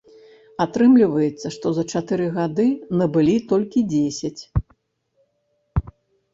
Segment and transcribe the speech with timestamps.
[0.63, 2.67] Атрымліваецца, што за чатыры гады
[3.03, 4.67] набылі толькі дзесяць.